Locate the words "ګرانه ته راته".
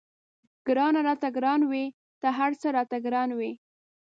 0.67-1.27